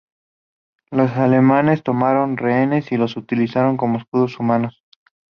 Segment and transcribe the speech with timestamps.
[0.89, 4.83] Los alemanes tomaron rehenes y los utilizaron como escudos humanos.